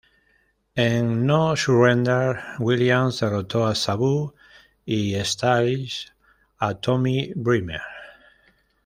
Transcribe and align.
En 0.75 1.27
No 1.27 1.53
Surrender, 1.55 2.39
Williams 2.57 3.19
derrotó 3.19 3.67
a 3.67 3.75
Sabu 3.75 4.33
y 4.83 5.13
Styles 5.23 6.11
a 6.57 6.73
Tommy 6.73 7.31
Dreamer. 7.35 7.81